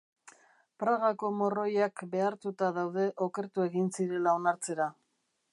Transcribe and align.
Pragako 0.83 1.29
morroiak 1.41 2.03
behartuta 2.15 2.71
daude 2.81 3.07
okertu 3.29 3.69
egin 3.69 3.95
zirela 3.99 4.37
onartzera. 4.43 4.93